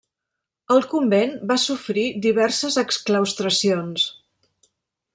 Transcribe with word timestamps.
El 0.75 0.79
convent 0.93 1.35
va 1.51 1.59
sofrir 1.65 2.07
diverses 2.25 2.79
exclaustracions. 2.85 4.11